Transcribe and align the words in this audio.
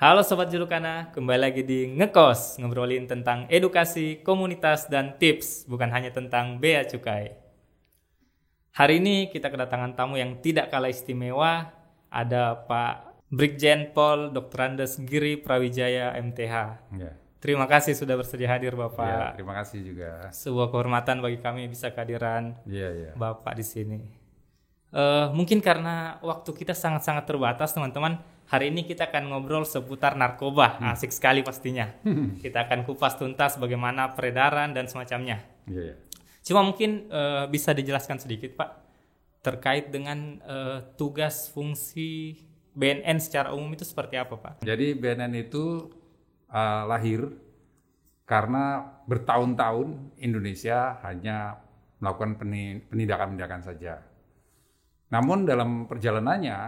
Halo 0.00 0.24
Sobat 0.24 0.48
Julukana, 0.48 1.12
kembali 1.12 1.40
lagi 1.40 1.60
di 1.60 1.84
Ngekos, 1.92 2.56
ngobrolin 2.56 3.04
tentang 3.04 3.44
edukasi, 3.52 4.24
komunitas, 4.24 4.88
dan 4.88 5.20
tips, 5.20 5.68
bukan 5.68 5.92
hanya 5.92 6.08
tentang 6.08 6.56
bea 6.56 6.88
cukai. 6.88 7.36
Hari 8.72 8.96
ini 8.96 9.28
kita 9.28 9.52
kedatangan 9.52 9.92
tamu 9.92 10.16
yang 10.16 10.40
tidak 10.40 10.72
kalah 10.72 10.88
istimewa, 10.88 11.68
ada 12.08 12.56
Pak 12.64 13.28
Brigjen 13.28 13.92
Pol 13.92 14.32
Dr. 14.32 14.72
Andes 14.72 14.96
Giri 15.04 15.36
Prawijaya 15.36 16.16
MTH. 16.16 16.54
Ya. 16.96 17.12
Terima 17.40 17.64
kasih 17.64 17.96
sudah 17.96 18.20
bersedia 18.20 18.52
hadir 18.52 18.76
Ya, 18.76 18.80
Bapak. 18.84 19.32
terima 19.36 19.56
kasih 19.56 19.80
juga. 19.80 20.28
Sebuah 20.28 20.68
kehormatan 20.68 21.24
bagi 21.24 21.40
kami 21.40 21.68
bisa 21.72 21.88
kehadiran 21.88 22.56
Iya, 22.68 22.88
iya. 22.92 23.12
Bapak 23.16 23.56
di 23.56 23.64
sini. 23.64 24.00
Eh, 24.90 25.26
mungkin 25.30 25.62
karena 25.62 26.18
waktu 26.18 26.50
kita 26.50 26.74
sangat-sangat 26.74 27.24
terbatas, 27.26 27.70
teman-teman. 27.70 28.18
Hari 28.50 28.74
ini 28.74 28.82
kita 28.82 29.06
akan 29.06 29.30
ngobrol 29.30 29.62
seputar 29.62 30.18
narkoba. 30.18 30.82
Asik 30.82 31.14
sekali 31.14 31.46
pastinya. 31.46 31.86
kita 32.42 32.66
akan 32.66 32.82
kupas 32.82 33.14
tuntas 33.14 33.54
bagaimana 33.62 34.10
peredaran 34.18 34.74
dan 34.74 34.90
semacamnya. 34.90 35.46
Iya, 35.70 35.94
iya. 35.94 35.94
Cuma 36.42 36.66
mungkin 36.66 37.06
eh, 37.06 37.46
bisa 37.46 37.70
dijelaskan 37.70 38.18
sedikit, 38.18 38.58
Pak, 38.58 38.70
terkait 39.46 39.94
dengan 39.94 40.42
eh, 40.42 40.78
tugas 40.98 41.46
fungsi 41.54 42.42
BNN 42.74 43.22
secara 43.22 43.54
umum 43.54 43.70
itu 43.70 43.86
seperti 43.86 44.18
apa, 44.18 44.34
Pak? 44.34 44.52
Jadi 44.66 44.94
BNN 44.94 45.34
itu 45.34 45.90
uh, 46.50 46.82
lahir 46.86 47.26
karena 48.26 48.94
bertahun-tahun 49.10 50.14
Indonesia 50.22 51.02
hanya 51.02 51.58
melakukan 51.98 52.38
peni- 52.38 52.80
penindakan-penindakan 52.86 53.62
saja. 53.66 54.06
Namun 55.10 55.42
dalam 55.46 55.90
perjalanannya, 55.90 56.58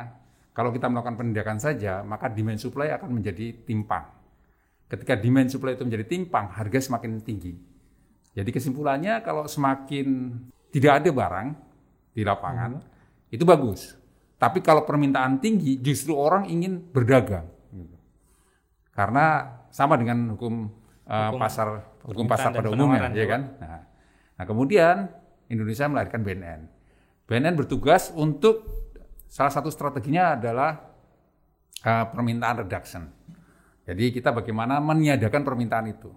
kalau 0.53 0.75
kita 0.75 0.91
melakukan 0.91 1.17
penindakan 1.17 1.59
saja, 1.63 2.03
maka 2.03 2.29
demand 2.29 2.59
supply 2.59 2.93
akan 2.93 3.23
menjadi 3.23 3.65
timpang. 3.65 4.05
Ketika 4.91 5.17
demand 5.17 5.49
supply 5.49 5.79
itu 5.79 5.87
menjadi 5.89 6.05
timpang, 6.05 6.53
harga 6.53 6.79
semakin 6.93 7.23
tinggi. 7.25 7.55
Jadi 8.37 8.51
kesimpulannya 8.53 9.25
kalau 9.25 9.49
semakin 9.49 10.37
tidak 10.69 11.01
ada 11.01 11.11
barang 11.13 11.49
di 12.13 12.23
lapangan, 12.25 12.83
itu 13.33 13.45
bagus. 13.49 13.97
Tapi 14.37 14.61
kalau 14.61 14.85
permintaan 14.85 15.39
tinggi, 15.41 15.79
justru 15.81 16.13
orang 16.13 16.51
ingin 16.51 16.83
berdagang. 16.93 17.49
Karena 18.93 19.49
sama 19.73 19.97
dengan 19.97 20.37
hukum, 20.37 20.69
uh, 21.09 21.33
Hukum 21.33 21.41
pasar 21.41 21.69
hukum 22.05 22.27
pasar 22.29 22.53
pada 22.53 22.69
umumnya, 22.69 23.09
ya 23.17 23.25
kan? 23.25 23.43
Nah, 23.57 23.81
nah, 24.37 24.45
kemudian 24.45 25.09
Indonesia 25.49 25.89
melahirkan 25.89 26.21
BNN. 26.21 26.61
BNN 27.27 27.55
bertugas 27.55 28.11
untuk 28.13 28.67
salah 29.31 29.53
satu 29.53 29.73
strateginya 29.73 30.37
adalah 30.37 30.77
uh, 31.87 32.05
permintaan 32.11 32.67
reduction. 32.67 33.09
Jadi 33.83 34.15
kita 34.15 34.31
bagaimana 34.31 34.79
meniadakan 34.79 35.43
permintaan 35.43 35.87
itu. 35.91 36.11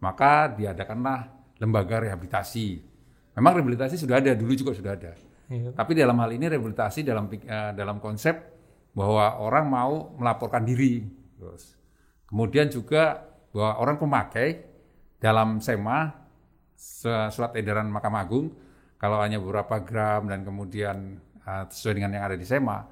Maka 0.00 0.52
diadakanlah 0.52 1.28
lembaga 1.60 2.04
rehabilitasi. 2.04 2.66
Memang 3.36 3.60
rehabilitasi 3.60 4.00
sudah 4.00 4.20
ada, 4.20 4.32
dulu 4.32 4.52
juga 4.56 4.72
sudah 4.72 4.96
ada. 4.96 5.12
Iya. 5.46 5.76
Tapi 5.76 5.92
dalam 5.92 6.16
hal 6.20 6.30
ini 6.32 6.48
rehabilitasi 6.48 7.04
dalam 7.04 7.28
eh, 7.32 7.72
dalam 7.76 8.00
konsep 8.00 8.34
bahwa 8.96 9.40
orang 9.40 9.66
mau 9.68 9.92
melaporkan 10.16 10.64
diri. 10.64 11.04
Terus. 11.36 11.76
Kemudian 12.26 12.72
juga 12.72 13.28
bahwa 13.52 13.72
orang 13.76 13.96
pemakai 14.00 14.64
dalam 15.20 15.60
SEMA 15.60 16.16
se- 16.72 17.28
surat 17.32 17.52
edaran 17.56 17.88
Mahkamah 17.92 18.24
Agung 18.24 18.52
kalau 18.96 19.20
hanya 19.20 19.36
beberapa 19.36 19.76
gram 19.84 20.28
dan 20.28 20.42
kemudian 20.42 21.20
eh, 21.44 21.64
sesuai 21.68 22.00
dengan 22.00 22.16
yang 22.16 22.24
ada 22.32 22.36
di 22.36 22.46
SEMA, 22.48 22.88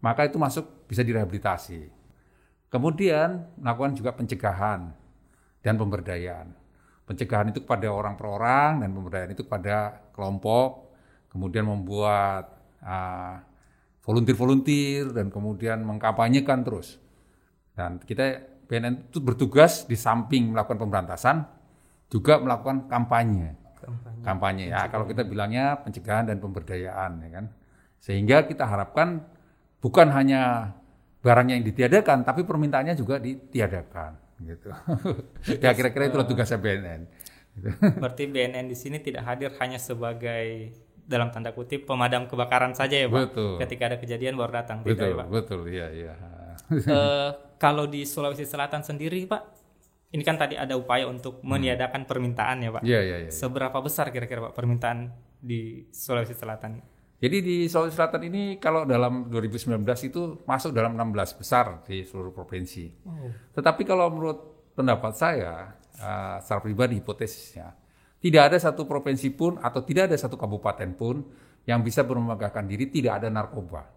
maka 0.00 0.26
itu 0.26 0.38
masuk 0.38 0.86
bisa 0.86 1.02
direhabilitasi. 1.02 1.90
Kemudian 2.68 3.48
melakukan 3.58 3.96
juga 3.96 4.12
pencegahan 4.14 4.92
dan 5.64 5.74
pemberdayaan. 5.74 6.52
Pencegahan 7.08 7.48
itu 7.50 7.64
kepada 7.64 7.88
orang 7.88 8.14
per 8.20 8.28
orang 8.28 8.84
dan 8.84 8.92
pemberdayaan 8.92 9.32
itu 9.32 9.42
kepada 9.48 10.04
kelompok, 10.12 10.92
kemudian 11.32 11.64
membuat 11.64 12.52
ah, 12.84 13.40
volunteer-volunteer 14.04 15.12
dan 15.12 15.32
kemudian 15.32 15.82
mengkampanyekan 15.84 16.62
terus. 16.62 17.00
Dan 17.72 18.00
kita 18.00 18.40
BNN 18.68 19.12
itu 19.12 19.18
bertugas 19.24 19.88
di 19.88 19.96
samping 19.96 20.52
melakukan 20.52 20.76
pemberantasan 20.76 21.44
juga 22.12 22.36
melakukan 22.40 22.88
kampanye. 22.88 23.56
Kampanye. 23.78 24.22
Kampanye 24.26 24.64
ya 24.74 24.82
kalau 24.90 25.04
kita 25.06 25.22
bilangnya 25.22 25.78
pencegahan 25.80 26.26
dan 26.26 26.42
pemberdayaan 26.42 27.12
ya 27.22 27.30
kan. 27.40 27.44
Sehingga 27.98 28.46
kita 28.46 28.66
harapkan 28.66 29.22
bukan 29.78 30.10
hanya 30.10 30.74
barangnya 31.22 31.58
yang 31.58 31.66
ditiadakan 31.66 32.22
tapi 32.26 32.42
permintaannya 32.46 32.94
juga 32.98 33.18
ditiadakan 33.18 34.18
gitu. 34.42 34.70
ya 35.64 35.74
kira-kira 35.74 36.10
itulah 36.10 36.26
tugasnya 36.26 36.58
BNN. 36.62 37.00
Berarti 37.98 38.30
BNN 38.30 38.70
di 38.70 38.76
sini 38.78 39.02
tidak 39.02 39.26
hadir 39.26 39.50
hanya 39.58 39.82
sebagai 39.82 40.70
dalam 41.08 41.32
tanda 41.32 41.56
kutip 41.56 41.88
pemadam 41.88 42.28
kebakaran 42.28 42.76
saja 42.76 43.00
ya, 43.00 43.08
Pak. 43.08 43.32
Betul. 43.32 43.52
Ketika 43.64 43.82
ada 43.88 43.96
kejadian 43.96 44.36
baru 44.36 44.60
datang, 44.60 44.84
tidak 44.84 44.92
Betul, 44.94 45.08
ya, 45.08 45.16
Pak. 45.16 45.26
betul, 45.32 45.60
iya, 45.72 45.86
iya. 45.88 46.14
Eh, 46.68 47.30
kalau 47.56 47.88
di 47.88 48.04
Sulawesi 48.04 48.44
Selatan 48.44 48.84
sendiri, 48.84 49.24
Pak, 49.24 49.57
ini 50.08 50.22
kan 50.24 50.40
tadi 50.40 50.56
ada 50.56 50.72
upaya 50.72 51.04
untuk 51.04 51.44
meniadakan 51.44 52.08
permintaan 52.08 52.64
ya, 52.64 52.70
Pak. 52.72 52.82
Iya, 52.82 53.00
iya, 53.04 53.16
iya. 53.28 53.30
Seberapa 53.30 53.76
besar 53.84 54.08
kira-kira 54.08 54.48
Pak 54.48 54.56
permintaan 54.56 55.12
di 55.36 55.84
Sulawesi 55.92 56.32
Selatan? 56.32 56.80
Jadi 57.20 57.36
di 57.44 57.56
Sulawesi 57.68 57.98
Selatan 57.98 58.22
ini 58.24 58.56
kalau 58.56 58.88
dalam 58.88 59.28
2019 59.28 59.84
itu 60.08 60.40
masuk 60.48 60.72
dalam 60.72 60.96
16 60.96 61.40
besar 61.40 61.84
di 61.84 62.06
seluruh 62.08 62.32
provinsi. 62.32 62.88
Tetapi 63.52 63.82
kalau 63.84 64.08
menurut 64.08 64.72
pendapat 64.72 65.12
saya, 65.12 65.76
eh, 66.00 66.36
secara 66.40 66.60
pribadi 66.64 67.04
hipotesisnya, 67.04 67.74
tidak 68.18 68.42
ada 68.48 68.58
satu 68.58 68.88
provinsi 68.88 69.28
pun 69.36 69.60
atau 69.60 69.84
tidak 69.84 70.08
ada 70.08 70.16
satu 70.16 70.40
kabupaten 70.40 70.90
pun 70.96 71.20
yang 71.68 71.84
bisa 71.84 72.00
bermegahkan 72.00 72.64
diri 72.64 72.88
tidak 72.88 73.20
ada 73.20 73.28
narkoba. 73.28 73.92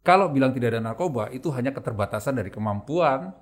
Kalau 0.00 0.32
bilang 0.32 0.56
tidak 0.56 0.72
ada 0.72 0.80
narkoba, 0.80 1.28
itu 1.28 1.52
hanya 1.52 1.76
keterbatasan 1.76 2.40
dari 2.40 2.48
kemampuan 2.48 3.36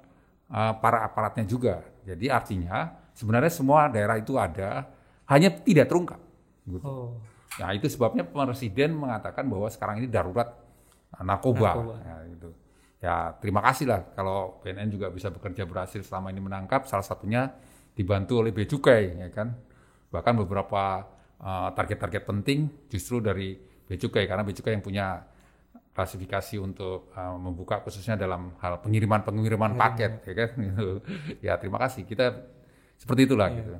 eh, 0.50 0.74
para 0.78 1.02
aparatnya 1.06 1.44
juga. 1.46 1.82
Jadi 2.06 2.30
artinya 2.30 2.92
sebenarnya 3.16 3.52
semua 3.52 3.90
daerah 3.90 4.20
itu 4.20 4.38
ada, 4.38 4.86
hanya 5.26 5.50
tidak 5.50 5.90
terungkap. 5.90 6.20
Gitu. 6.66 6.82
Oh, 6.82 7.18
Nah 7.56 7.72
itu 7.72 7.88
sebabnya 7.88 8.24
Presiden 8.24 8.96
mengatakan 8.96 9.48
bahwa 9.48 9.68
sekarang 9.72 10.04
ini 10.04 10.08
darurat 10.08 10.52
uh, 11.16 11.24
narkoba. 11.24 11.72
Narkoba. 11.72 11.96
Ya, 12.04 12.16
gitu. 12.28 12.50
ya 12.96 13.14
terima 13.38 13.60
kasih 13.60 13.86
lah 13.92 14.00
kalau 14.16 14.60
BNN 14.64 14.88
juga 14.88 15.12
bisa 15.12 15.28
bekerja 15.32 15.64
berhasil 15.64 16.04
selama 16.04 16.32
ini 16.32 16.40
menangkap. 16.44 16.84
Salah 16.84 17.04
satunya 17.04 17.48
dibantu 17.96 18.44
oleh 18.44 18.52
Bea 18.52 18.68
Cukai, 18.68 19.16
ya 19.24 19.28
kan. 19.32 19.56
Bahkan 20.12 20.34
beberapa 20.44 21.04
uh, 21.40 21.68
target-target 21.72 22.22
penting 22.28 22.68
justru 22.92 23.24
dari 23.24 23.56
Bea 23.56 23.96
Cukai 23.96 24.28
karena 24.28 24.44
Bea 24.44 24.56
Cukai 24.56 24.76
yang 24.76 24.84
punya 24.84 25.24
klasifikasi 25.96 26.60
untuk 26.60 27.08
uh, 27.16 27.40
membuka 27.40 27.80
khususnya 27.80 28.20
dalam 28.20 28.52
hal 28.60 28.84
pengiriman-pengiriman 28.84 29.80
paket, 29.80 30.20
ya 30.28 30.34
kan. 30.36 30.50
Gitu. 30.60 30.88
ya 31.48 31.52
terima 31.56 31.80
kasih 31.80 32.04
kita 32.04 32.36
seperti 33.00 33.24
itulah 33.24 33.48
gitu. 33.48 33.72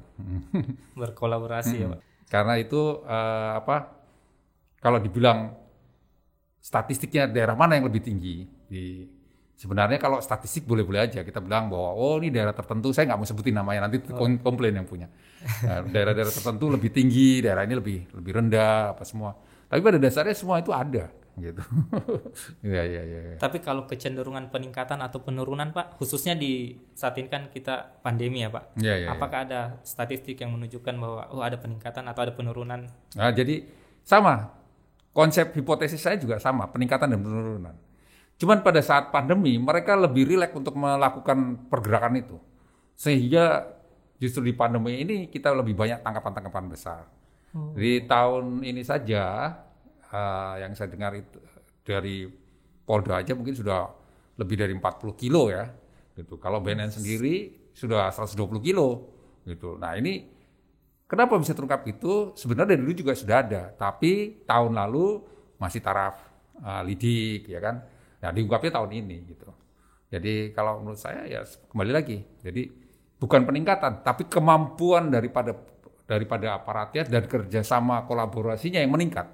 berkolaborasi 1.00 1.76
ya, 1.76 1.92
Pak. 1.92 2.00
Karena 2.32 2.56
itu 2.56 3.04
eh, 3.04 3.50
apa? 3.60 3.92
Kalau 4.80 4.96
dibilang 4.96 5.52
statistiknya 6.56 7.28
daerah 7.28 7.52
mana 7.52 7.76
yang 7.76 7.84
lebih 7.84 8.00
tinggi? 8.00 8.48
Di 8.64 9.04
sebenarnya 9.56 10.00
kalau 10.00 10.20
statistik 10.20 10.68
boleh-boleh 10.68 11.08
aja 11.08 11.20
kita 11.24 11.40
bilang 11.40 11.72
bahwa 11.72 11.96
oh 11.96 12.16
ini 12.20 12.28
daerah 12.28 12.52
tertentu 12.52 12.92
saya 12.92 13.08
nggak 13.12 13.20
mau 13.24 13.28
sebutin 13.28 13.56
namanya 13.56 13.88
nanti 13.88 14.04
kom- 14.04 14.40
komplain 14.40 14.72
yang 14.80 14.88
punya. 14.88 15.08
Nah, 15.46 15.84
daerah-daerah 15.84 16.32
tertentu 16.32 16.66
lebih 16.72 16.90
tinggi, 16.90 17.38
daerah 17.44 17.62
ini 17.62 17.76
lebih 17.76 17.98
lebih 18.18 18.32
rendah 18.40 18.96
apa 18.96 19.04
semua. 19.04 19.36
Tapi 19.68 19.80
pada 19.84 19.98
dasarnya 20.00 20.34
semua 20.34 20.58
itu 20.58 20.74
ada 20.74 21.06
gitu. 21.36 21.62
Iya 22.66 22.82
iya 22.82 23.02
iya. 23.04 23.20
iya. 23.32 23.36
Tapi 23.38 23.60
kalau 23.60 23.84
kecenderungan 23.84 24.48
peningkatan 24.48 24.98
atau 25.04 25.22
penurunan, 25.22 25.70
Pak, 25.70 26.00
khususnya 26.00 26.34
di 26.34 26.76
saat 26.96 27.14
ini 27.20 27.28
kan 27.28 27.52
kita 27.52 28.00
pandemi 28.00 28.42
ya, 28.42 28.50
Pak. 28.50 28.80
Iya 28.80 28.94
iya. 28.96 28.96
iya. 29.06 29.08
Apakah 29.12 29.46
ada 29.46 29.60
statistik 29.84 30.40
yang 30.40 30.56
menunjukkan 30.56 30.94
bahwa 30.96 31.22
oh 31.30 31.44
ada 31.44 31.60
peningkatan 31.60 32.04
atau 32.08 32.20
ada 32.26 32.32
penurunan? 32.34 32.88
Nah, 32.88 33.30
jadi 33.30 33.68
sama 34.02 34.50
konsep 35.12 35.52
hipotesis 35.56 36.00
saya 36.00 36.16
juga 36.20 36.40
sama 36.40 36.68
peningkatan 36.68 37.12
dan 37.12 37.20
penurunan. 37.20 37.76
Cuman 38.36 38.60
pada 38.60 38.84
saat 38.84 39.08
pandemi 39.08 39.56
mereka 39.56 39.96
lebih 39.96 40.28
rileks 40.28 40.52
untuk 40.52 40.76
melakukan 40.76 41.68
pergerakan 41.72 42.20
itu, 42.20 42.36
sehingga 42.92 43.64
justru 44.20 44.44
di 44.44 44.52
pandemi 44.52 45.00
ini 45.00 45.28
kita 45.32 45.56
lebih 45.56 45.72
banyak 45.72 46.04
tangkapan-tangkapan 46.04 46.66
besar. 46.68 47.02
Di 47.72 48.04
tahun 48.04 48.60
ini 48.60 48.84
saja 48.84 49.56
eh, 50.16 50.54
yang 50.64 50.72
saya 50.72 50.88
dengar 50.88 51.12
itu 51.12 51.36
dari 51.84 52.24
Polda 52.86 53.20
aja 53.20 53.36
mungkin 53.36 53.52
sudah 53.52 53.84
lebih 54.40 54.56
dari 54.56 54.72
40 54.72 55.12
kilo 55.18 55.52
ya, 55.52 55.68
gitu. 56.16 56.40
Kalau 56.40 56.64
BNN 56.64 56.92
sendiri 56.92 57.68
sudah 57.76 58.08
120 58.14 58.62
kilo, 58.62 58.88
gitu. 59.44 59.76
Nah 59.76 59.98
ini 59.98 60.36
Kenapa 61.06 61.38
bisa 61.38 61.54
terungkap 61.54 61.86
itu? 61.86 62.34
Sebenarnya 62.34 62.74
dari 62.74 62.82
dulu 62.82 62.94
juga 62.98 63.14
sudah 63.14 63.38
ada, 63.38 63.70
tapi 63.78 64.42
tahun 64.42 64.74
lalu 64.74 65.22
masih 65.54 65.78
taraf 65.78 66.18
uh, 66.58 66.82
lidik, 66.82 67.46
ya 67.46 67.62
kan? 67.62 67.78
Nah, 68.18 68.34
diungkapnya 68.34 68.74
tahun 68.74 68.90
ini 68.90 69.16
gitu. 69.30 69.46
Jadi 70.10 70.50
kalau 70.50 70.82
menurut 70.82 70.98
saya 70.98 71.22
ya 71.30 71.46
kembali 71.70 71.92
lagi. 71.94 72.18
Jadi 72.42 72.66
bukan 73.22 73.46
peningkatan, 73.46 74.02
tapi 74.02 74.26
kemampuan 74.26 75.06
daripada 75.06 75.54
daripada 76.10 76.58
aparatnya 76.58 77.06
dan 77.06 77.30
kerjasama 77.30 78.02
kolaborasinya 78.06 78.82
yang 78.82 78.90
meningkat 78.90 79.30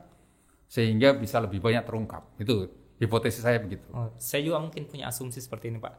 sehingga 0.72 1.12
bisa 1.12 1.36
lebih 1.36 1.60
banyak 1.60 1.84
terungkap. 1.84 2.32
Itu 2.40 2.72
hipotesis 2.96 3.44
saya 3.44 3.60
begitu. 3.60 3.84
Oh, 3.92 4.08
saya 4.16 4.40
juga 4.40 4.56
mungkin 4.56 4.88
punya 4.88 5.12
asumsi 5.12 5.44
seperti 5.44 5.68
ini, 5.68 5.76
Pak. 5.76 5.94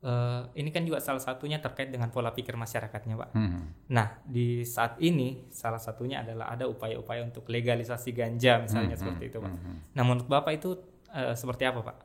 Uh, 0.00 0.48
ini 0.56 0.72
kan 0.72 0.84
juga 0.84 1.00
salah 1.00 1.20
satunya 1.20 1.60
terkait 1.60 1.88
dengan 1.88 2.12
pola 2.12 2.36
pikir 2.36 2.52
masyarakatnya, 2.52 3.16
Pak. 3.16 3.30
Hmm. 3.32 3.72
Nah, 3.88 4.20
di 4.28 4.60
saat 4.68 5.00
ini 5.00 5.48
salah 5.48 5.80
satunya 5.80 6.20
adalah 6.20 6.52
ada 6.52 6.68
upaya-upaya 6.68 7.24
untuk 7.24 7.48
legalisasi 7.48 8.12
ganja, 8.12 8.60
misalnya 8.60 8.96
hmm. 8.96 9.00
seperti 9.00 9.24
itu, 9.32 9.38
Pak. 9.40 9.52
Hmm. 9.56 9.76
Nah, 9.96 10.02
menurut 10.04 10.28
Bapak 10.28 10.52
itu 10.52 10.76
uh, 11.16 11.32
seperti 11.32 11.64
apa, 11.64 11.80
Pak? 11.80 11.96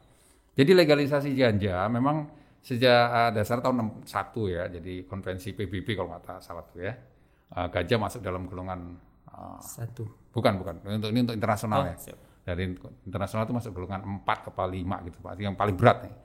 Jadi 0.56 0.72
legalisasi 0.72 1.36
ganja 1.36 1.84
memang 1.92 2.32
sejak 2.64 3.04
uh, 3.12 3.32
dasar 3.36 3.60
tahun 3.60 4.08
61 4.08 4.56
ya, 4.56 4.64
jadi 4.72 5.04
konvensi 5.04 5.52
PBB 5.52 6.00
kalau 6.00 6.16
nggak 6.16 6.40
salah 6.40 6.64
tuh 6.64 6.80
ya, 6.80 6.96
uh, 7.60 7.68
ganja 7.68 8.00
masuk 8.00 8.24
dalam 8.24 8.48
golongan 8.48 8.96
uh, 9.36 9.60
satu. 9.60 10.08
Bukan, 10.32 10.58
bukan. 10.64 10.80
Untuk 10.88 11.12
ini 11.12 11.20
untuk 11.28 11.36
internasional 11.36 11.84
oh, 11.84 11.88
ya. 11.92 11.96
Siap. 12.00 12.18
Dari 12.46 12.64
internasional 13.06 13.44
itu 13.50 13.54
masuk 13.58 13.72
golongan 13.74 14.24
4 14.24 14.46
ke 14.48 14.50
5 14.54 15.08
gitu, 15.12 15.18
Pak. 15.20 15.32
Yang 15.38 15.58
paling 15.58 15.76
berat 15.76 15.98
nih 16.08 16.16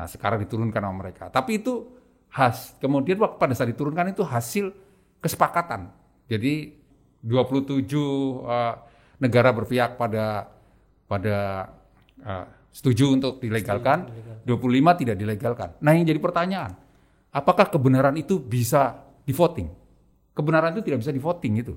Nah, 0.00 0.08
sekarang 0.08 0.40
diturunkan 0.40 0.80
sama 0.80 0.96
mereka. 0.96 1.28
Tapi 1.28 1.60
itu 1.60 1.84
khas. 2.32 2.72
Kemudian 2.80 3.20
pada 3.20 3.52
saat 3.52 3.68
diturunkan 3.68 4.16
itu 4.16 4.24
hasil 4.24 4.72
kesepakatan. 5.20 5.92
Jadi 6.24 6.72
27 7.20 7.84
uh, 7.84 8.80
negara 9.20 9.52
berpihak 9.52 10.00
pada 10.00 10.48
pada 11.04 11.68
uh, 12.24 12.44
setuju 12.72 13.12
untuk 13.12 13.44
dilegalkan, 13.44 14.08
25 14.48 15.00
tidak 15.04 15.16
dilegalkan. 15.20 15.68
Nah, 15.84 15.92
yang 15.92 16.08
jadi 16.08 16.16
pertanyaan, 16.22 16.72
apakah 17.28 17.68
kebenaran 17.68 18.16
itu 18.16 18.40
bisa 18.40 19.04
di 19.26 19.36
voting? 19.36 19.68
Kebenaran 20.40 20.72
itu 20.72 20.88
tidak 20.88 21.04
bisa 21.04 21.12
di 21.12 21.20
voting 21.20 21.60
itu. 21.60 21.76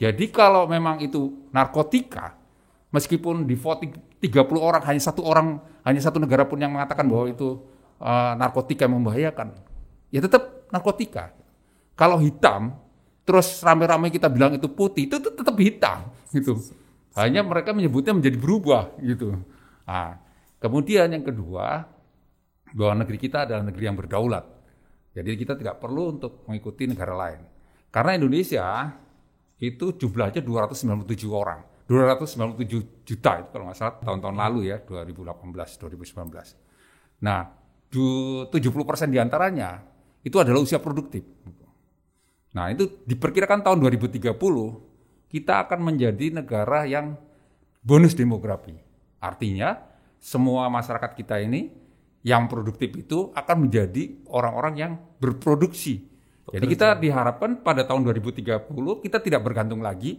Jadi 0.00 0.24
kalau 0.32 0.64
memang 0.64 1.04
itu 1.04 1.52
narkotika, 1.52 2.32
meskipun 2.88 3.44
di 3.44 3.52
voting 3.52 3.92
30 4.24 4.40
orang 4.56 4.80
hanya 4.88 5.02
satu 5.04 5.20
orang 5.20 5.60
hanya 5.84 6.00
satu 6.00 6.16
negara 6.16 6.48
pun 6.48 6.56
yang 6.56 6.72
mengatakan 6.72 7.04
bahwa 7.04 7.28
itu 7.28 7.60
uh, 8.00 8.32
narkotika 8.40 8.88
yang 8.88 8.96
membahayakan 8.96 9.52
ya 10.08 10.24
tetap 10.24 10.64
narkotika. 10.72 11.36
Kalau 11.92 12.16
hitam 12.16 12.72
terus 13.28 13.60
rame-rame 13.60 14.08
kita 14.08 14.32
bilang 14.32 14.56
itu 14.56 14.64
putih 14.72 15.04
itu 15.04 15.20
tetap 15.20 15.52
hitam 15.60 16.08
gitu. 16.32 16.56
Hanya 17.20 17.44
mereka 17.44 17.76
menyebutnya 17.76 18.16
menjadi 18.16 18.40
berubah 18.40 18.96
gitu. 19.04 19.36
Nah, 19.84 20.16
kemudian 20.56 21.12
yang 21.12 21.20
kedua 21.20 21.84
bahwa 22.72 23.04
negeri 23.04 23.20
kita 23.20 23.44
adalah 23.44 23.60
negeri 23.60 23.84
yang 23.84 23.98
berdaulat. 24.00 24.48
Jadi 25.12 25.36
kita 25.36 25.52
tidak 25.52 25.84
perlu 25.84 26.16
untuk 26.16 26.48
mengikuti 26.48 26.88
negara 26.88 27.12
lain 27.12 27.59
karena 27.90 28.16
Indonesia 28.16 28.94
itu 29.60 29.92
jumlahnya 29.98 30.40
297 30.40 31.28
orang 31.30 31.60
297 31.90 33.02
juta 33.02 33.32
itu 33.42 33.48
kalau 33.50 33.66
nggak 33.66 33.78
salah 33.78 33.98
tahun-tahun 33.98 34.36
lalu 34.38 34.70
ya 34.70 34.78
2018 34.78 35.42
2019. 35.50 37.26
Nah, 37.26 37.50
70 37.90 38.46
persen 38.86 39.10
di 39.10 39.18
antaranya 39.18 39.82
itu 40.22 40.38
adalah 40.38 40.62
usia 40.62 40.78
produktif. 40.78 41.26
Nah 42.54 42.70
itu 42.70 43.02
diperkirakan 43.06 43.66
tahun 43.66 43.78
2030 43.82 44.38
kita 45.30 45.54
akan 45.66 45.78
menjadi 45.82 46.42
negara 46.42 46.86
yang 46.86 47.18
bonus 47.82 48.14
demografi. 48.14 48.74
Artinya 49.18 49.78
semua 50.22 50.70
masyarakat 50.70 51.10
kita 51.18 51.42
ini 51.42 51.70
yang 52.22 52.46
produktif 52.46 52.94
itu 52.94 53.34
akan 53.34 53.66
menjadi 53.66 54.22
orang-orang 54.30 54.74
yang 54.78 54.92
berproduksi. 55.18 56.06
Jadi 56.48 56.66
kita 56.66 56.96
diharapkan 56.96 57.60
pada 57.60 57.84
tahun 57.84 58.06
2030 58.08 58.70
kita 59.04 59.18
tidak 59.20 59.40
bergantung 59.44 59.84
lagi 59.84 60.18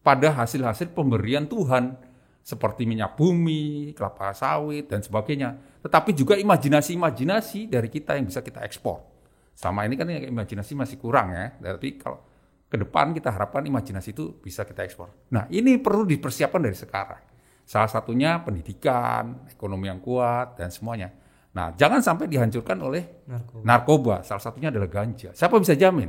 pada 0.00 0.32
hasil-hasil 0.32 0.96
pemberian 0.96 1.44
Tuhan 1.44 1.98
seperti 2.40 2.88
minyak 2.88 3.12
bumi, 3.12 3.92
kelapa 3.92 4.32
sawit 4.32 4.88
dan 4.88 5.04
sebagainya. 5.04 5.60
Tetapi 5.84 6.16
juga 6.16 6.34
imajinasi-imajinasi 6.40 7.68
dari 7.68 7.92
kita 7.92 8.16
yang 8.16 8.24
bisa 8.24 8.40
kita 8.40 8.64
ekspor. 8.64 9.04
Sama 9.52 9.84
ini 9.84 10.00
kan 10.00 10.08
imajinasi 10.08 10.72
masih 10.72 10.96
kurang 10.96 11.36
ya. 11.36 11.52
Tapi 11.60 12.00
kalau 12.00 12.24
ke 12.68 12.76
depan 12.80 13.12
kita 13.12 13.28
harapkan 13.28 13.60
imajinasi 13.68 14.16
itu 14.16 14.32
bisa 14.40 14.64
kita 14.64 14.80
ekspor. 14.80 15.12
Nah, 15.28 15.44
ini 15.52 15.76
perlu 15.76 16.08
dipersiapkan 16.08 16.60
dari 16.64 16.76
sekarang. 16.76 17.20
Salah 17.68 17.90
satunya 17.92 18.40
pendidikan, 18.40 19.44
ekonomi 19.52 19.92
yang 19.92 20.00
kuat 20.00 20.56
dan 20.56 20.72
semuanya. 20.72 21.12
Nah, 21.58 21.74
jangan 21.74 21.98
sampai 21.98 22.30
dihancurkan 22.30 22.78
oleh 22.78 23.26
narkoba. 23.26 23.62
narkoba. 23.66 24.14
Salah 24.22 24.38
satunya 24.38 24.70
adalah 24.70 24.86
ganja. 24.86 25.34
Siapa 25.34 25.58
bisa 25.58 25.74
jamin? 25.74 26.06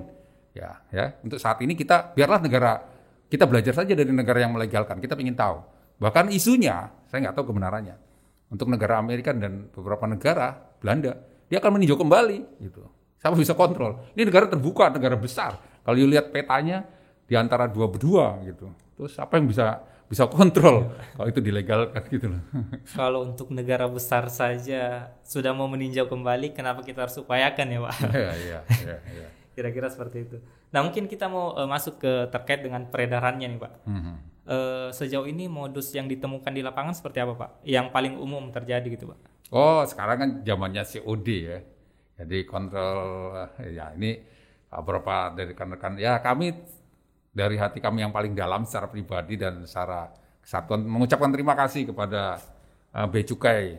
Ya, 0.53 0.77
ya. 0.93 1.17
Untuk 1.25 1.41
saat 1.41 1.57
ini 1.65 1.73
kita 1.73 2.13
biarlah 2.13 2.37
negara 2.37 2.77
kita 3.25 3.49
belajar 3.49 3.73
saja 3.73 3.97
dari 3.97 4.13
negara 4.13 4.45
yang 4.45 4.53
melegalkan. 4.53 5.01
Kita 5.01 5.17
ingin 5.17 5.33
tahu. 5.33 5.57
Bahkan 5.97 6.29
isunya, 6.29 6.93
saya 7.09 7.25
nggak 7.25 7.33
tahu 7.41 7.49
kebenarannya. 7.49 7.97
Untuk 8.53 8.69
negara 8.69 9.01
Amerika 9.01 9.33
dan 9.33 9.73
beberapa 9.73 10.05
negara, 10.05 10.53
Belanda, 10.77 11.17
dia 11.49 11.57
akan 11.57 11.81
meninjau 11.81 11.97
kembali. 11.97 12.61
gitu. 12.61 12.85
Siapa 13.17 13.33
bisa 13.33 13.57
kontrol? 13.57 14.05
Ini 14.13 14.29
negara 14.29 14.45
terbuka, 14.45 14.93
negara 14.93 15.17
besar. 15.17 15.57
Kalau 15.81 15.97
lihat 15.97 16.29
petanya, 16.29 16.85
di 17.29 17.37
antara 17.37 17.69
dua 17.69 17.85
berdua 17.85 18.41
gitu. 18.45 18.69
Terus 18.97 19.13
apa 19.21 19.37
yang 19.37 19.45
bisa 19.45 19.81
bisa 20.09 20.25
kontrol 20.25 20.89
ya. 20.89 21.05
kalau 21.13 21.27
itu 21.29 21.39
dilegalkan 21.39 22.01
gitu 22.09 22.33
loh. 22.33 22.41
Kalau 22.97 23.29
untuk 23.29 23.53
negara 23.53 23.85
besar 23.85 24.25
saja 24.33 25.13
sudah 25.21 25.53
mau 25.53 25.69
meninjau 25.69 26.09
kembali, 26.09 26.57
kenapa 26.57 26.81
kita 26.81 27.05
harus 27.05 27.21
upayakan 27.21 27.69
ya 27.69 27.79
Pak? 27.85 27.93
Iya, 28.17 28.31
iya, 28.33 28.59
iya. 28.73 28.97
iya. 29.05 29.27
Kira-kira 29.55 29.85
seperti 29.93 30.25
itu. 30.25 30.37
Nah 30.73 30.81
mungkin 30.81 31.05
kita 31.05 31.29
mau 31.29 31.53
uh, 31.53 31.69
masuk 31.69 32.01
ke 32.01 32.25
terkait 32.33 32.65
dengan 32.65 32.89
peredarannya 32.89 33.47
nih 33.53 33.59
Pak. 33.61 33.73
Mm-hmm. 33.85 34.15
Uh, 34.49 34.89
sejauh 34.89 35.29
ini 35.29 35.45
modus 35.45 35.93
yang 35.93 36.09
ditemukan 36.09 36.49
di 36.57 36.65
lapangan 36.65 36.97
seperti 36.97 37.21
apa 37.21 37.37
Pak? 37.37 37.49
Yang 37.61 37.93
paling 37.93 38.17
umum 38.17 38.49
terjadi 38.49 38.89
gitu 38.89 39.13
Pak? 39.13 39.19
Oh 39.53 39.85
sekarang 39.85 40.17
kan 40.17 40.29
zamannya 40.41 40.89
COD 40.89 41.27
ya. 41.37 41.57
Jadi 42.17 42.49
kontrol 42.49 43.29
ya 43.61 43.93
ini 43.93 44.17
beberapa 44.69 45.33
dari 45.37 45.53
rekan-rekan 45.53 46.01
ya 46.01 46.17
kami 46.21 46.53
dari 47.29 47.55
hati 47.55 47.77
kami 47.79 48.01
yang 48.01 48.13
paling 48.13 48.33
dalam 48.33 48.65
secara 48.65 48.89
pribadi 48.89 49.37
dan 49.37 49.63
secara 49.63 50.09
kesatuan 50.41 50.81
mengucapkan 50.85 51.29
terima 51.29 51.53
kasih 51.53 51.89
kepada 51.89 52.41
uh, 52.95 53.07
Bea 53.07 53.25
Cukai 53.25 53.77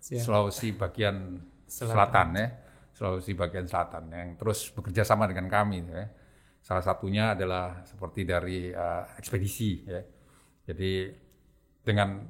Sulawesi 0.00 0.72
bagian 0.72 1.40
selatan, 1.68 1.92
selatan 1.92 2.28
ya 2.36 2.46
Sulawesi 2.92 3.32
bagian 3.36 3.66
selatan 3.68 4.04
yang 4.12 4.28
terus 4.36 4.68
bekerja 4.72 5.04
sama 5.04 5.28
dengan 5.28 5.48
kami 5.48 5.84
ya 5.84 6.04
Salah 6.60 6.84
satunya 6.84 7.32
adalah 7.32 7.80
seperti 7.88 8.28
dari 8.28 8.68
uh, 8.68 9.16
ekspedisi 9.16 9.70
ya. 9.88 10.00
Jadi 10.68 11.08
dengan 11.80 12.20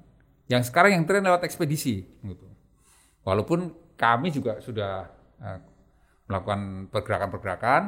yang 0.47 0.63
sekarang 0.63 0.95
yang 0.95 1.05
tren 1.05 1.27
lewat 1.27 1.43
ekspedisi 1.43 1.99
gitu. 2.23 2.47
Walaupun 3.27 3.75
kami 3.99 4.31
juga 4.31 4.63
sudah 4.63 5.11
uh, 5.43 5.59
melakukan 6.31 6.89
pergerakan-pergerakan 6.95 7.83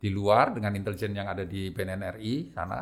di 0.00 0.08
luar 0.08 0.56
dengan 0.56 0.72
intelijen 0.72 1.12
yang 1.12 1.28
ada 1.28 1.44
di 1.44 1.68
BNNRI 1.70 2.56
sana 2.56 2.80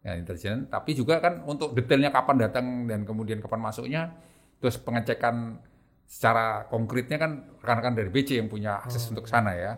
ya 0.00 0.16
intelijen 0.16 0.72
tapi 0.72 0.96
juga 0.96 1.20
kan 1.20 1.44
untuk 1.44 1.76
detailnya 1.76 2.08
kapan 2.08 2.36
datang 2.48 2.66
dan 2.88 3.04
kemudian 3.04 3.44
kapan 3.44 3.60
masuknya 3.60 4.02
terus 4.56 4.80
pengecekan 4.80 5.60
secara 6.06 6.70
konkretnya 6.70 7.18
kan 7.18 7.30
rekan-rekan 7.58 7.94
dari 7.98 8.08
BC 8.14 8.38
yang 8.38 8.48
punya 8.48 8.78
akses 8.80 9.10
oh. 9.10 9.18
untuk 9.18 9.26
sana 9.26 9.52
ya 9.58 9.74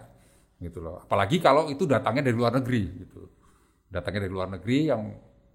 gitu 0.61 0.85
loh. 0.85 1.00
Apalagi 1.02 1.40
kalau 1.40 1.73
itu 1.73 1.88
datangnya 1.88 2.28
dari 2.28 2.37
luar 2.37 2.52
negeri 2.61 2.82
gitu. 3.00 3.26
Datangnya 3.88 4.28
dari 4.28 4.32
luar 4.32 4.52
negeri 4.52 4.92
yang 4.92 5.02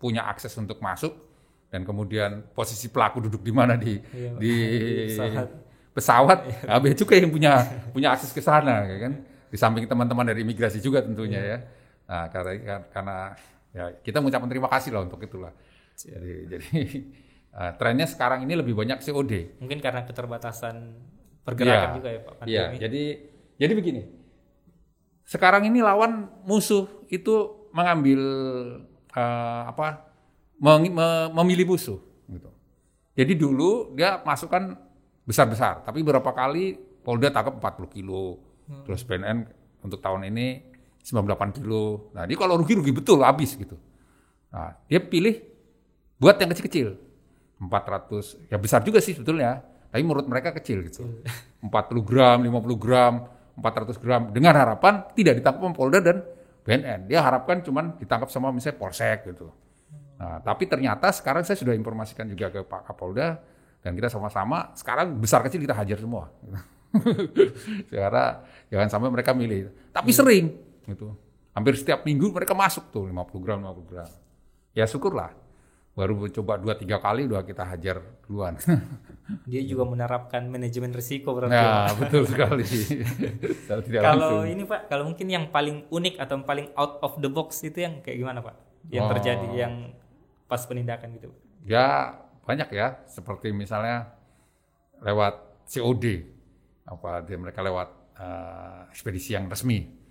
punya 0.01 0.25
akses 0.25 0.51
untuk 0.57 0.81
masuk 0.81 1.13
dan 1.69 1.85
kemudian 1.85 2.51
posisi 2.51 2.89
pelaku 2.89 3.29
duduk 3.29 3.45
di 3.45 3.53
mana 3.53 3.77
di 3.77 4.01
iya, 4.01 4.33
di 4.35 4.53
pesawat. 5.13 5.47
pesawat 5.93 6.39
nah, 6.65 6.93
juga 6.97 7.13
yang 7.15 7.29
punya 7.29 7.53
punya 7.93 8.09
akses 8.17 8.33
ke 8.33 8.41
sana 8.41 8.89
ya 8.89 8.97
kan. 9.07 9.13
Di 9.53 9.57
samping 9.62 9.86
teman-teman 9.86 10.25
dari 10.25 10.41
imigrasi 10.41 10.81
juga 10.81 11.05
tentunya 11.05 11.38
iya. 11.38 11.53
ya. 11.53 11.57
Nah, 12.10 12.25
karena 12.33 12.81
karena 12.89 13.17
ya 13.69 13.86
kita 14.01 14.17
mengucapkan 14.17 14.50
terima 14.50 14.69
kasih 14.74 14.89
lah 14.98 15.05
untuk 15.05 15.22
itulah. 15.22 15.53
Jadi 15.93 16.33
jadi 16.50 16.69
uh, 17.53 17.72
trennya 17.79 18.10
sekarang 18.10 18.41
ini 18.50 18.57
lebih 18.57 18.74
banyak 18.74 18.98
COD. 18.98 19.62
Mungkin 19.62 19.77
karena 19.77 20.01
keterbatasan 20.10 20.98
pergerakan 21.45 21.89
ya, 21.93 21.95
juga 22.01 22.10
ya 22.10 22.19
Pak. 22.25 22.33
Iya, 22.50 22.63
jadi 22.81 23.03
jadi 23.62 23.74
begini 23.77 24.24
sekarang 25.24 25.67
ini 25.67 25.79
lawan 25.79 26.27
musuh 26.43 27.07
itu 27.07 27.67
mengambil 27.72 28.22
uh, 29.15 29.62
apa 29.72 30.03
mem 30.60 30.91
memilih 31.33 31.74
musuh 31.75 32.00
gitu. 32.27 32.50
Jadi 33.15 33.33
dulu 33.38 33.93
dia 33.95 34.19
masukkan 34.22 34.75
besar-besar, 35.24 35.86
tapi 35.88 36.03
berapa 36.03 36.27
kali 36.27 36.91
Polda 37.03 37.31
tangkap 37.31 37.60
40 37.60 37.95
kilo, 38.00 38.39
hmm. 38.70 38.84
terus 38.88 39.01
BNN 39.03 39.48
untuk 39.84 40.00
tahun 40.00 40.29
ini 40.32 40.74
98 41.03 41.60
kilo. 41.60 42.10
Nah, 42.15 42.24
dia 42.24 42.39
kalau 42.39 42.55
rugi-rugi 42.55 42.96
betul 42.96 43.20
habis 43.22 43.60
gitu. 43.60 43.75
Nah, 44.55 44.79
dia 44.88 45.03
pilih 45.03 45.43
buat 46.15 46.39
yang 46.39 46.50
kecil-kecil. 46.55 46.96
400, 47.60 48.51
ya 48.51 48.58
besar 48.60 48.84
juga 48.84 49.00
sih 49.03 49.15
sebetulnya. 49.15 49.63
tapi 49.93 50.01
menurut 50.01 50.25
mereka 50.25 50.50
kecil 50.58 50.82
gitu. 50.89 51.05
40 51.62 51.70
gram, 52.10 52.41
50 52.41 52.50
gram, 52.82 53.29
400 53.62 54.01
gram 54.01 54.22
dengan 54.34 54.58
harapan 54.58 55.05
tidak 55.13 55.38
ditangkap 55.38 55.62
sama 55.62 55.75
Polda 55.77 56.00
dan 56.01 56.25
BNN. 56.65 57.05
Dia 57.05 57.22
harapkan 57.22 57.62
cuman 57.62 58.01
ditangkap 58.01 58.32
sama 58.34 58.50
misalnya 58.50 58.82
Polsek 58.82 59.29
gitu. 59.29 59.53
Nah, 60.17 60.41
tapi 60.41 60.65
ternyata 60.65 61.13
sekarang 61.13 61.46
saya 61.46 61.60
sudah 61.60 61.77
informasikan 61.77 62.25
juga 62.25 62.50
ke 62.50 62.65
Pak 62.65 62.89
Kapolda 62.89 63.38
dan 63.84 63.91
kita 63.93 64.10
sama-sama 64.10 64.72
sekarang 64.74 65.20
besar 65.20 65.43
kecil 65.46 65.62
kita 65.62 65.75
hajar 65.75 66.00
semua. 66.00 66.32
Sekarang 67.89 68.45
jangan 68.69 68.88
sampai 68.89 69.09
mereka 69.09 69.31
milih. 69.33 69.73
Tapi 69.89 70.12
hmm. 70.13 70.17
sering 70.17 70.45
gitu. 70.88 71.15
Hampir 71.53 71.77
setiap 71.77 72.01
minggu 72.01 72.33
mereka 72.33 72.57
masuk 72.57 72.89
tuh 72.89 73.05
50 73.05 73.43
gram, 73.45 73.62
50 73.62 73.91
gram. 73.93 74.09
Ya 74.73 74.85
syukurlah. 74.89 75.33
Baru 75.93 76.25
coba 76.25 76.57
dua 76.57 76.73
tiga 76.73 76.97
kali 76.97 77.29
udah 77.29 77.45
kita 77.45 77.62
hajar 77.69 78.01
duluan. 78.25 78.57
Dia 79.50 79.62
juga 79.62 79.85
menerapkan 79.85 80.41
manajemen 80.50 80.89
risiko 80.89 81.38
berarti. 81.38 81.53
Ya, 81.53 81.93
betul 82.01 82.25
sekali. 82.25 82.65
kalau 84.01 84.41
ini 84.41 84.65
Pak, 84.65 84.89
kalau 84.89 85.13
mungkin 85.13 85.29
yang 85.29 85.53
paling 85.53 85.85
unik 85.93 86.17
atau 86.17 86.41
yang 86.41 86.45
paling 86.50 86.67
out 86.73 86.97
of 87.05 87.21
the 87.21 87.29
box 87.29 87.62
itu 87.62 87.85
yang 87.85 88.01
kayak 88.01 88.17
gimana 88.17 88.41
Pak? 88.41 88.57
Yang 88.89 89.05
oh. 89.05 89.09
terjadi 89.13 89.47
yang 89.53 89.73
pas 90.50 90.65
penindakan 90.65 91.13
gitu. 91.21 91.29
Ya, 91.62 92.17
banyak 92.50 92.73
ya. 92.73 93.05
Seperti 93.05 93.53
misalnya 93.53 94.17
lewat 95.05 95.45
COD 95.69 96.25
apa 96.83 97.23
dia 97.23 97.39
mereka 97.39 97.63
lewat 97.63 97.89
uh, 98.19 98.91
ekspedisi 98.91 99.33
yang 99.35 99.47
resmi 99.47 100.03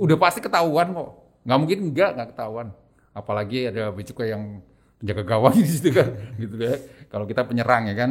Udah 0.00 0.16
pasti 0.16 0.40
ketahuan 0.40 0.92
kok. 0.96 1.10
Nggak 1.44 1.58
mungkin 1.58 1.78
enggak 1.90 2.10
nggak 2.16 2.28
ketahuan. 2.36 2.68
Apalagi 3.12 3.68
ada 3.68 3.90
becuka 3.92 4.24
yang 4.24 4.62
penjaga 5.00 5.22
gawang 5.24 5.56
di 5.56 5.68
situ 5.68 5.90
kan, 5.92 6.08
gitu 6.42 6.56
ya. 6.60 6.76
Kalau 7.08 7.24
kita 7.28 7.44
penyerang 7.44 7.88
ya 7.90 7.94
kan. 7.96 8.10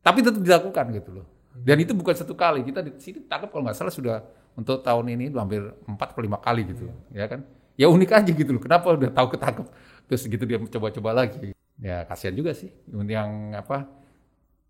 Tapi 0.00 0.24
tetap 0.24 0.40
dilakukan 0.40 0.84
gitu 0.96 1.10
loh. 1.20 1.26
Dan 1.52 1.76
itu 1.84 1.92
bukan 1.92 2.16
satu 2.16 2.32
kali. 2.32 2.64
Kita 2.64 2.80
di 2.80 2.96
sini 2.96 3.24
tangkap 3.28 3.52
kalau 3.52 3.68
nggak 3.68 3.76
salah 3.76 3.92
sudah 3.92 4.24
untuk 4.56 4.80
tahun 4.80 5.12
ini 5.12 5.32
hampir 5.36 5.60
empat 5.84 6.16
atau 6.16 6.22
lima 6.24 6.40
kali 6.40 6.64
gitu, 6.68 6.88
ya 7.12 7.28
kan. 7.28 7.44
Ya 7.76 7.88
unik 7.88 8.10
aja 8.12 8.30
gitu 8.32 8.50
loh. 8.56 8.62
Kenapa 8.62 8.92
udah 8.92 9.12
tahu 9.12 9.36
ketangkep 9.36 9.66
terus 10.10 10.22
gitu 10.26 10.44
dia 10.44 10.58
coba-coba 10.58 11.24
lagi. 11.24 11.52
Ya 11.80 12.04
kasihan 12.08 12.34
juga 12.36 12.52
sih. 12.56 12.72
Yang 12.88 13.30
apa? 13.56 13.76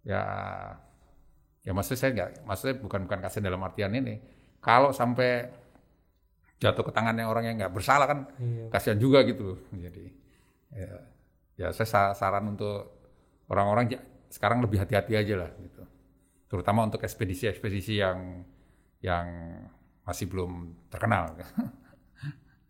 Ya 0.03 0.23
ya 1.67 1.73
maksud 1.77 1.97
saya 1.97 2.11
nggak, 2.17 2.31
maksudnya 2.49 2.77
bukan 2.81 3.01
bukan 3.09 3.19
kasihan 3.21 3.45
dalam 3.49 3.61
artian 3.65 3.93
ini. 3.95 4.21
Kalau 4.61 4.93
sampai 4.93 5.49
jatuh 6.61 6.85
ke 6.85 6.93
tangannya 6.93 7.25
orang 7.25 7.45
yang 7.49 7.57
nggak 7.57 7.73
bersalah 7.73 8.05
kan 8.05 8.29
iya. 8.37 8.69
kasihan 8.69 9.01
juga 9.01 9.25
gitu 9.25 9.57
jadi 9.73 10.13
ya, 10.77 10.93
ya 11.57 11.69
saya 11.73 12.13
saran 12.13 12.53
untuk 12.53 13.01
orang-orang 13.49 13.97
sekarang 14.31 14.63
lebih 14.63 14.79
hati-hati 14.79 15.19
aja 15.19 15.35
lah 15.43 15.51
gitu. 15.59 15.83
Terutama 16.47 16.87
untuk 16.87 17.03
ekspedisi-ekspedisi 17.03 17.99
yang 17.99 18.47
yang 19.03 19.27
masih 20.07 20.31
belum 20.31 20.75
terkenal. 20.89 21.35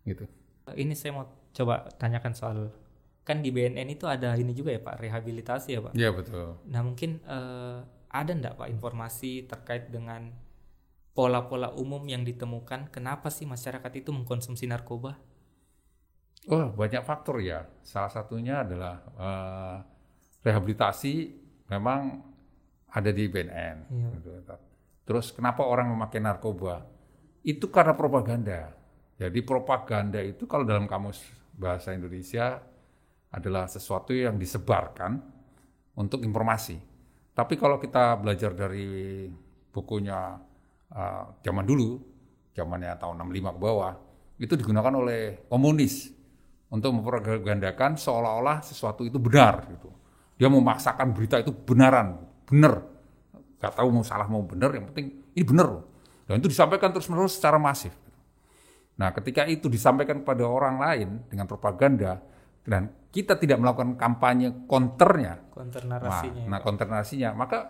Gitu. 0.01 0.25
Ini 0.65 0.97
saya 0.97 1.13
mau 1.13 1.29
coba 1.53 1.85
tanyakan 2.01 2.33
soal 2.33 2.73
kan 3.21 3.45
di 3.45 3.53
BNN 3.53 3.85
itu 3.85 4.09
ada 4.09 4.33
ini 4.33 4.49
juga 4.49 4.73
ya 4.73 4.81
Pak 4.81 4.97
rehabilitasi 4.97 5.77
ya 5.77 5.79
Pak? 5.85 5.93
Iya 5.93 6.09
betul. 6.09 6.57
Nah 6.65 6.81
mungkin 6.81 7.21
uh, 7.21 7.85
ada 8.11 8.35
enggak 8.35 8.59
Pak 8.59 8.67
informasi 8.67 9.47
terkait 9.47 9.87
dengan 9.87 10.35
pola-pola 11.15 11.71
umum 11.75 12.03
yang 12.07 12.27
ditemukan 12.27 12.91
kenapa 12.91 13.31
sih 13.31 13.47
masyarakat 13.47 13.91
itu 13.95 14.11
mengkonsumsi 14.11 14.67
narkoba? 14.67 15.15
Oh 16.51 16.67
banyak 16.75 17.03
faktor 17.07 17.39
ya. 17.39 17.63
Salah 17.81 18.11
satunya 18.11 18.67
adalah 18.67 18.95
uh, 19.15 19.77
rehabilitasi 20.43 21.13
memang 21.71 22.19
ada 22.91 23.09
di 23.15 23.23
BNN. 23.31 23.77
Iya. 23.87 24.09
Gitu. 24.19 24.29
Terus 25.07 25.31
kenapa 25.31 25.63
orang 25.63 25.95
memakai 25.95 26.19
narkoba? 26.19 26.83
Itu 27.41 27.71
karena 27.71 27.95
propaganda. 27.95 28.75
Jadi 29.15 29.39
propaganda 29.45 30.19
itu 30.19 30.49
kalau 30.49 30.65
dalam 30.65 30.89
kamus 30.89 31.21
bahasa 31.55 31.93
Indonesia 31.93 32.59
adalah 33.31 33.69
sesuatu 33.69 34.11
yang 34.11 34.35
disebarkan 34.35 35.21
untuk 35.95 36.25
informasi. 36.25 36.90
Tapi 37.31 37.53
kalau 37.55 37.79
kita 37.79 38.19
belajar 38.19 38.51
dari 38.51 39.27
bukunya 39.71 40.35
uh, 40.91 41.23
zaman 41.39 41.63
dulu, 41.63 41.95
zamannya 42.51 42.91
tahun 42.99 43.23
65 43.23 43.55
ke 43.55 43.59
bawah, 43.59 43.93
itu 44.41 44.53
digunakan 44.59 44.91
oleh 44.91 45.47
komunis 45.47 46.11
untuk 46.71 46.91
mempropagandakan 46.95 47.95
seolah-olah 47.95 48.63
sesuatu 48.63 49.07
itu 49.07 49.19
benar 49.19 49.67
gitu. 49.71 49.91
Dia 50.35 50.47
memaksakan 50.51 51.13
berita 51.13 51.37
itu 51.37 51.53
benaran, 51.53 52.19
benar. 52.47 52.83
Gak 53.61 53.77
tahu 53.77 53.93
mau 53.93 54.03
salah 54.03 54.25
mau 54.25 54.41
benar, 54.41 54.73
yang 54.73 54.89
penting 54.89 55.31
ini 55.37 55.43
benar 55.45 55.67
loh. 55.69 55.85
Dan 56.25 56.41
itu 56.41 56.49
disampaikan 56.49 56.89
terus-menerus 56.89 57.37
secara 57.37 57.61
masif. 57.61 57.93
Nah, 58.97 59.11
ketika 59.15 59.45
itu 59.45 59.69
disampaikan 59.69 60.23
kepada 60.23 60.47
orang 60.47 60.79
lain 60.79 61.09
dengan 61.27 61.45
propaganda 61.45 62.23
dan 62.61 63.09
kita 63.11 63.35
tidak 63.35 63.59
melakukan 63.59 63.99
kampanye 63.99 64.65
konternya, 64.69 65.51
konter 65.51 65.83
narasinya. 65.83 66.43
Nah, 66.47 66.57
nah 66.57 66.59
konter 66.63 66.87
narasinya, 66.87 67.35
maka 67.35 67.67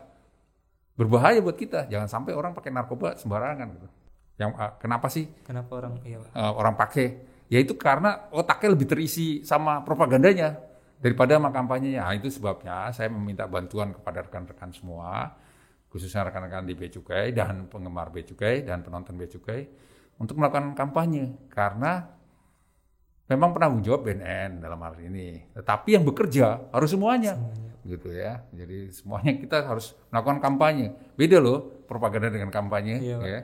berbahaya 0.94 1.42
buat 1.42 1.58
kita. 1.58 1.90
Jangan 1.90 2.08
sampai 2.08 2.38
orang 2.38 2.54
pakai 2.54 2.70
narkoba 2.70 3.18
sembarangan 3.18 3.68
gitu. 3.74 3.88
Yang 4.38 4.52
uh, 4.58 4.72
kenapa 4.78 5.08
sih? 5.10 5.26
Kenapa 5.42 5.72
orang 5.82 5.98
iya, 6.06 6.22
uh, 6.22 6.54
orang 6.54 6.78
pakai? 6.78 7.08
Ya 7.52 7.60
itu 7.60 7.76
karena 7.76 8.32
otaknya 8.32 8.78
lebih 8.78 8.88
terisi 8.88 9.44
sama 9.44 9.84
propagandanya 9.84 10.56
daripada 11.02 11.36
sama 11.42 11.50
kampanyenya. 11.50 12.06
Nah, 12.06 12.16
itu 12.16 12.30
sebabnya 12.30 12.94
saya 12.94 13.10
meminta 13.10 13.50
bantuan 13.50 13.92
kepada 13.92 14.24
rekan-rekan 14.24 14.70
semua, 14.72 15.34
khususnya 15.90 16.30
rekan-rekan 16.30 16.64
di 16.64 16.78
Becukai 16.78 17.34
dan 17.34 17.66
penggemar 17.68 18.14
Becukai 18.14 18.62
dan 18.62 18.86
penonton 18.86 19.18
Becukai 19.18 19.68
untuk 20.22 20.38
melakukan 20.38 20.78
kampanye 20.78 21.50
karena 21.50 22.21
memang 23.32 23.56
penanggung 23.56 23.82
jawab 23.82 24.04
BNN 24.04 24.60
dalam 24.60 24.80
hal 24.84 25.00
ini. 25.00 25.40
Tetapi 25.56 25.96
yang 25.96 26.04
bekerja 26.04 26.68
harus 26.76 26.92
semuanya. 26.92 27.40
semuanya 27.40 27.72
gitu 27.82 28.14
ya. 28.14 28.46
Jadi 28.54 28.94
semuanya 28.94 29.34
kita 29.38 29.66
harus 29.66 29.98
melakukan 30.14 30.40
kampanye. 30.42 30.94
Beda 31.18 31.42
loh 31.42 31.82
propaganda 31.90 32.30
dengan 32.30 32.54
kampanye. 32.54 33.02
Iya, 33.02 33.18
ya. 33.26 33.40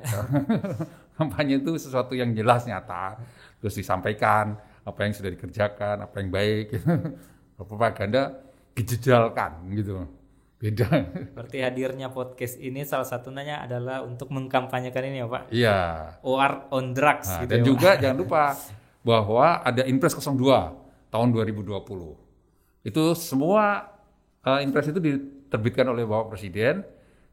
kampanye 1.17 1.59
itu 1.61 1.73
sesuatu 1.81 2.13
yang 2.13 2.29
jelas 2.37 2.69
nyata, 2.69 3.17
terus 3.57 3.73
disampaikan 3.73 4.53
apa 4.85 4.99
yang 5.03 5.13
sudah 5.17 5.33
dikerjakan, 5.33 6.05
apa 6.05 6.15
yang 6.21 6.29
baik. 6.29 6.65
propaganda 7.57 8.37
dijejalkan 8.77 9.65
gitu. 9.73 10.05
Beda. 10.57 10.89
Berarti 11.37 11.61
hadirnya 11.61 12.09
podcast 12.09 12.57
ini 12.57 12.81
salah 12.81 13.05
satunya 13.05 13.61
adalah 13.61 14.01
untuk 14.01 14.33
mengkampanyekan 14.33 15.05
ini 15.05 15.21
ya 15.21 15.27
Pak? 15.29 15.43
Iya. 15.53 15.79
War 16.25 16.65
on 16.73 16.97
drugs 16.97 17.29
nah, 17.29 17.45
gitu 17.45 17.51
Dan 17.53 17.59
ya, 17.61 17.65
juga 17.65 17.89
Pak. 17.93 18.01
jangan 18.01 18.17
lupa 18.17 18.43
bahwa 19.07 19.63
ada 19.63 19.87
Impres 19.87 20.19
02 20.19 20.35
tahun 21.07 21.27
2020. 21.31 22.83
Itu 22.83 23.03
semua 23.15 23.87
uh, 24.43 24.59
impres 24.59 24.91
itu 24.91 24.99
diterbitkan 24.99 25.87
oleh 25.87 26.03
Bapak 26.03 26.35
Presiden, 26.35 26.83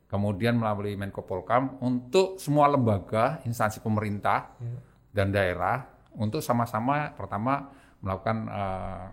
kemudian 0.06 0.54
melalui 0.54 0.94
Menko 0.94 1.26
Polkam 1.26 1.74
untuk 1.82 2.38
semua 2.38 2.70
lembaga, 2.70 3.42
instansi 3.42 3.82
pemerintah 3.82 4.54
ya. 4.62 4.78
dan 5.10 5.34
daerah 5.34 5.82
untuk 6.14 6.38
sama-sama 6.38 7.10
pertama 7.18 7.74
melakukan 7.98 8.38
uh, 8.46 9.04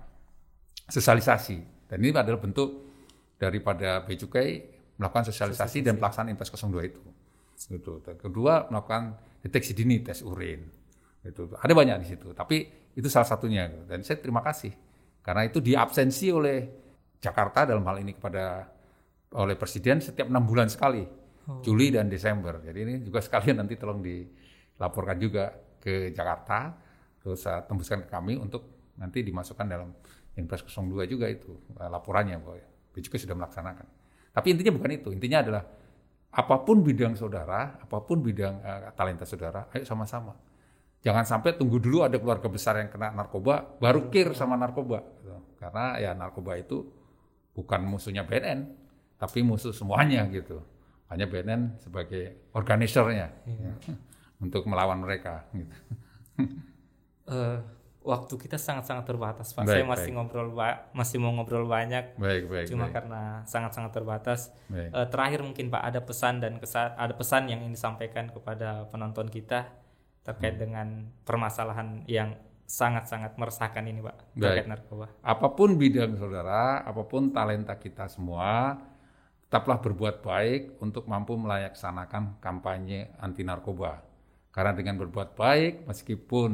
sosialisasi. 0.85 1.89
Dan 1.89 1.97
ini 2.05 2.13
adalah 2.13 2.37
bentuk 2.37 2.93
daripada 3.41 4.05
Becukai 4.05 4.69
melakukan 5.01 5.33
sosialisasi, 5.33 5.81
dan 5.81 5.97
pelaksanaan 5.97 6.37
Impres 6.37 6.53
02 6.53 6.77
itu. 6.85 7.01
Gitu. 7.57 8.05
Kedua 8.21 8.69
melakukan 8.69 9.17
deteksi 9.41 9.73
dini 9.73 10.05
tes 10.05 10.21
urin. 10.21 10.80
Itu 11.21 11.53
ada 11.53 11.73
banyak 11.73 12.01
di 12.01 12.07
situ, 12.09 12.33
tapi 12.33 12.65
itu 12.97 13.07
salah 13.07 13.29
satunya. 13.29 13.69
Dan 13.85 14.01
saya 14.01 14.17
terima 14.17 14.41
kasih 14.41 14.73
karena 15.21 15.45
itu 15.45 15.61
diabsensi 15.61 16.33
oleh 16.33 16.57
Jakarta 17.21 17.69
dalam 17.69 17.85
hal 17.85 18.01
ini 18.01 18.17
kepada 18.17 18.65
oleh 19.37 19.55
Presiden 19.55 20.01
setiap 20.01 20.27
enam 20.27 20.43
bulan 20.43 20.67
sekali, 20.67 21.05
oh. 21.05 21.61
Juli 21.61 21.93
dan 21.93 22.09
Desember. 22.09 22.57
Jadi 22.59 22.79
ini 22.81 22.93
juga 23.05 23.21
sekalian 23.21 23.61
nanti 23.61 23.77
tolong 23.77 24.01
dilaporkan 24.01 25.17
juga 25.21 25.53
ke 25.77 26.09
Jakarta, 26.09 26.73
terus 27.21 27.45
uh, 27.45 27.61
tembuskan 27.69 28.03
ke 28.05 28.09
kami 28.09 28.35
untuk 28.35 28.91
nanti 28.97 29.21
dimasukkan 29.21 29.65
dalam 29.69 29.93
Inpres 30.35 30.65
02 30.65 31.05
juga 31.05 31.29
itu 31.29 31.53
uh, 31.77 31.87
laporannya 31.87 32.41
bahwa 32.41 32.57
juga 32.97 33.17
sudah 33.21 33.35
melaksanakan. 33.37 33.87
Tapi 34.33 34.47
intinya 34.51 34.73
bukan 34.75 34.91
itu, 34.91 35.09
intinya 35.13 35.39
adalah 35.45 35.63
apa 36.31 36.55
pun 36.63 36.81
bidang 36.81 37.13
saudara, 37.13 37.77
apa 37.77 37.97
pun 38.03 38.19
bidang 38.25 38.55
uh, 38.63 38.89
talenta 38.97 39.23
saudara, 39.23 39.69
ayo 39.71 39.85
sama-sama. 39.85 40.33
Jangan 41.01 41.25
sampai 41.25 41.57
tunggu 41.57 41.81
dulu 41.81 42.05
ada 42.05 42.21
keluarga 42.21 42.45
besar 42.45 42.77
yang 42.77 42.93
kena 42.93 43.09
narkoba, 43.09 43.65
baru 43.81 44.13
kir 44.13 44.37
sama 44.37 44.53
narkoba. 44.53 45.01
Gitu. 45.01 45.33
Karena 45.57 45.97
ya 45.97 46.13
narkoba 46.13 46.61
itu 46.61 46.85
bukan 47.57 47.81
musuhnya 47.89 48.21
BNN, 48.21 48.69
tapi 49.17 49.41
musuh 49.41 49.73
semuanya 49.73 50.29
gitu. 50.29 50.61
Hanya 51.09 51.25
BNN 51.25 51.81
sebagai 51.81 52.53
organisernya 52.53 53.33
iya. 53.49 53.73
untuk 54.45 54.63
melawan 54.69 55.01
mereka. 55.01 55.49
Gitu. 55.49 55.73
Uh, 57.25 57.57
waktu 58.01 58.33
kita 58.37 58.61
sangat-sangat 58.61 59.05
terbatas 59.05 59.57
Pak. 59.57 59.65
Baik, 59.65 59.73
Saya 59.73 59.85
masih 59.85 60.09
baik. 60.13 60.17
ngobrol 60.17 60.49
masih 60.93 61.17
mau 61.21 61.33
ngobrol 61.33 61.65
banyak 61.69 62.17
Baik, 62.17 62.49
baik, 62.49 62.65
cuma 62.69 62.89
baik. 62.89 62.93
karena 62.93 63.21
sangat-sangat 63.45 63.91
terbatas. 63.93 64.53
Baik. 64.69 64.89
Eh, 64.89 65.07
terakhir 65.09 65.39
mungkin 65.45 65.69
Pak 65.69 65.83
ada 65.85 65.99
pesan 66.01 66.41
dan 66.41 66.57
kesa- 66.57 66.93
ada 66.97 67.13
pesan 67.13 67.49
yang 67.49 67.61
ingin 67.65 67.73
disampaikan 67.77 68.29
kepada 68.33 68.89
penonton 68.89 69.29
kita 69.29 69.80
terkait 70.21 70.55
Hmm. 70.57 70.61
dengan 70.61 70.87
permasalahan 71.25 72.05
yang 72.05 72.37
sangat-sangat 72.65 73.35
meresahkan 73.35 73.83
ini 73.83 73.99
Pak 73.99 74.15
Baik. 74.31 74.39
terkait 74.39 74.67
narkoba. 74.69 75.07
Apa 75.19 75.47
pun 75.51 75.75
bidang 75.75 76.15
saudara, 76.15 76.85
apa 76.87 77.03
pun 77.03 77.33
talenta 77.35 77.75
kita 77.75 78.07
semua, 78.07 78.79
tetaplah 79.43 79.83
berbuat 79.83 80.23
baik 80.23 80.79
untuk 80.79 81.03
mampu 81.11 81.35
melaksanakan 81.35 82.39
kampanye 82.39 83.11
anti 83.19 83.43
narkoba. 83.43 83.99
Karena 84.55 84.71
dengan 84.71 84.95
berbuat 85.03 85.35
baik, 85.35 85.83
meskipun 85.83 86.51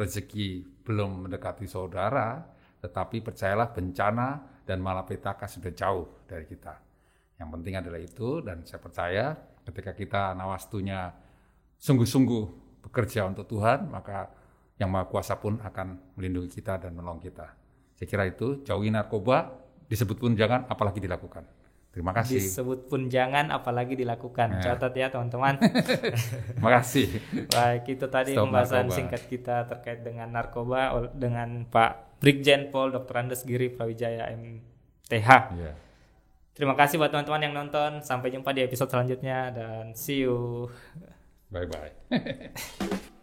rezeki 0.00 0.80
belum 0.84 1.28
mendekati 1.28 1.68
saudara, 1.68 2.40
tetapi 2.80 3.20
percayalah 3.20 3.68
bencana 3.72 4.28
dan 4.64 4.80
malapetaka 4.80 5.44
sudah 5.44 5.72
jauh 5.76 6.24
dari 6.24 6.48
kita. 6.48 6.72
Yang 7.36 7.48
penting 7.52 7.74
adalah 7.76 8.00
itu, 8.00 8.40
dan 8.40 8.64
saya 8.64 8.80
percaya 8.80 9.24
ketika 9.64 9.92
kita 9.92 10.22
nawastunya 10.32 11.12
sungguh-sungguh 11.76 12.63
bekerja 12.84 13.24
untuk 13.24 13.48
Tuhan, 13.48 13.88
maka 13.88 14.28
yang 14.76 14.92
Maha 14.92 15.08
Kuasa 15.08 15.40
pun 15.40 15.56
akan 15.62 16.18
melindungi 16.18 16.60
kita 16.60 16.76
dan 16.76 16.92
menolong 16.92 17.22
kita. 17.22 17.56
Saya 17.94 18.06
kira 18.10 18.24
itu, 18.28 18.60
jauhi 18.66 18.90
narkoba, 18.90 19.54
disebut 19.86 20.18
pun 20.18 20.34
jangan, 20.34 20.66
apalagi 20.68 21.00
dilakukan. 21.00 21.46
Terima 21.94 22.10
kasih. 22.10 22.42
Disebut 22.42 22.90
pun 22.90 23.06
jangan 23.06 23.54
apalagi 23.54 23.94
dilakukan. 23.94 24.58
Ya. 24.58 24.74
Catat 24.74 24.98
ya 24.98 25.06
teman-teman. 25.14 25.62
Terima 26.58 26.70
kasih. 26.82 27.06
Baik, 27.54 27.94
itu 27.94 28.06
tadi 28.10 28.34
Stop 28.34 28.50
pembahasan 28.50 28.90
narkoba. 28.90 28.98
singkat 28.98 29.22
kita 29.30 29.56
terkait 29.70 30.02
dengan 30.02 30.26
narkoba 30.34 31.06
dengan 31.14 31.62
Pak 31.70 32.18
Brigjen 32.18 32.74
Pol 32.74 32.90
Dr. 32.90 33.14
Andes 33.14 33.46
Giri 33.46 33.70
Prawijaya 33.70 34.26
MTH. 34.34 35.30
Iya. 35.54 35.72
Terima 36.50 36.74
kasih 36.74 36.98
buat 36.98 37.14
teman-teman 37.14 37.46
yang 37.46 37.54
nonton. 37.54 38.02
Sampai 38.02 38.34
jumpa 38.34 38.50
di 38.50 38.66
episode 38.66 38.90
selanjutnya 38.90 39.54
dan 39.54 39.94
see 39.94 40.26
you. 40.26 40.66
Bye 41.54 41.66
bye. 41.66 42.50